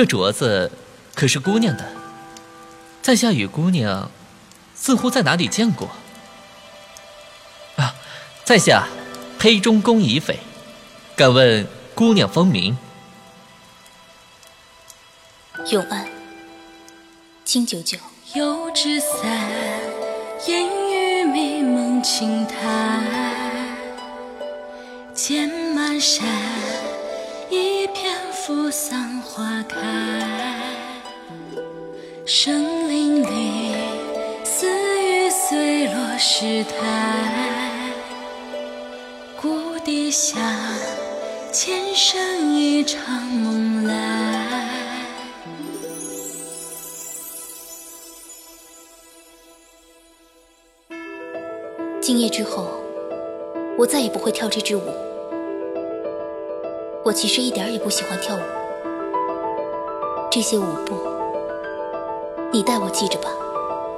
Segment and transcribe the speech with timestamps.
[0.00, 0.72] 这镯子
[1.14, 1.84] 可是姑娘的，
[3.02, 4.10] 在下与姑娘
[4.74, 5.90] 似乎在哪里见过。
[7.76, 7.94] 啊，
[8.42, 8.88] 在下
[9.38, 10.38] 黑中宫乙斐，
[11.14, 12.78] 敢问姑娘芳名？
[15.70, 16.08] 永安，
[17.44, 17.98] 金九九。
[18.32, 19.20] 油纸伞，
[20.46, 22.54] 烟雨迷蒙青苔，
[25.12, 26.00] 剑满
[28.50, 29.78] 扶桑花开。
[32.26, 33.76] 生灵里，
[34.42, 34.66] 似
[35.04, 37.92] 雨碎落石台。
[39.40, 40.40] 谷底下，
[41.52, 44.68] 前生一场梦来。
[52.00, 52.82] 今夜之后，
[53.78, 54.82] 我再也不会跳这支舞。
[57.02, 58.40] 我其实一点也不喜欢跳舞，
[60.30, 60.94] 这些舞步，
[62.52, 63.30] 你代我记着吧。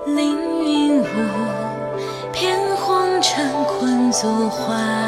[0.06, 1.04] 凌云雾，
[2.32, 5.01] 片红尘困作花，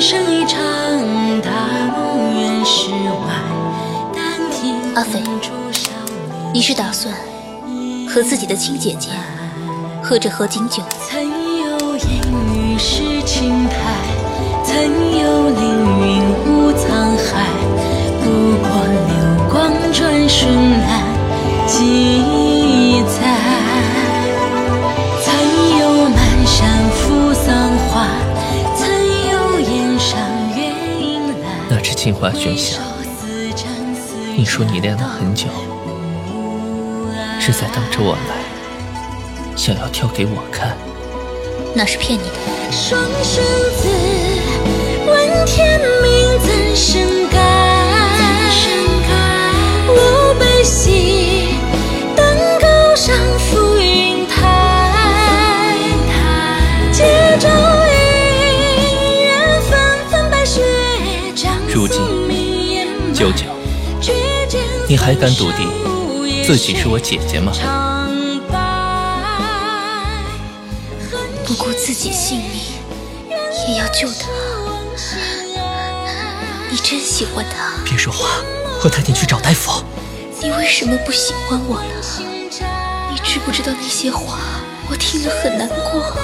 [0.00, 0.60] 生一场
[1.40, 1.50] 大
[1.96, 2.62] 梦，
[4.94, 5.22] 阿飞
[6.52, 7.14] 你是打算
[8.08, 9.10] 和自己的亲姐姐
[10.02, 10.82] 喝着合卺酒，
[31.68, 32.78] 那只镜花轩下，
[34.36, 35.46] 你说你练了很久，
[37.40, 40.76] 是在等着我来，想要跳给我看。
[41.74, 44.15] 那是骗你的。
[63.16, 63.46] 九九，
[64.86, 65.66] 你还敢笃定
[66.44, 67.50] 自己是我姐姐吗
[71.46, 72.60] 不顾自己性命
[73.68, 74.28] 也要救她。
[76.70, 77.82] 你真喜欢她？
[77.86, 78.42] 别说话，
[78.84, 79.82] 我带你去找大夫。
[80.42, 81.84] 你为什么不喜欢我了？
[83.10, 84.38] 你知不知道那些话
[84.90, 86.14] 我听了很难过？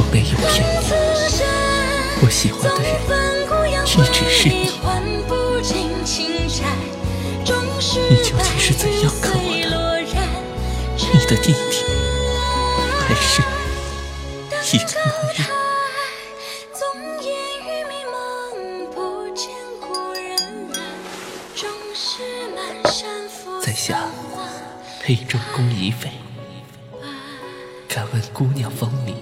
[0.00, 0.72] 我没有骗你，
[2.24, 2.88] 我喜欢的人
[3.84, 4.54] 一直是你。
[8.08, 10.16] 你究竟是怎样看我的？
[10.96, 11.84] 你的弟弟，
[13.06, 13.42] 还是
[14.74, 15.38] 一个男人？
[23.60, 24.08] 在下
[25.02, 26.10] 沛州公乙斐，
[27.86, 29.14] 敢问姑娘芳名？